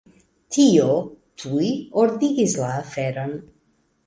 [0.55, 0.87] Tio
[1.43, 1.67] tuj
[2.05, 3.39] ordigis la aferon.